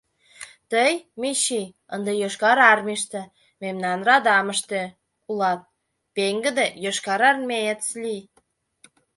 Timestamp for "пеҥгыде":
6.15-6.67